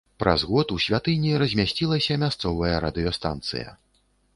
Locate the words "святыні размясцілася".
0.85-2.21